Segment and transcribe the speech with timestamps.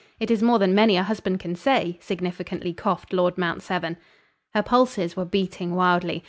[0.19, 3.97] It is more than many a husband can say," significantly coughed Lord Mount Severn.
[4.55, 6.19] Her pulses were beating wildly.